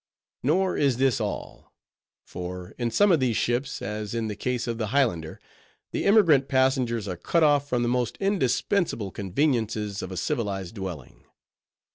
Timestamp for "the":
4.29-4.35, 4.79-4.87, 5.91-6.05, 7.83-7.87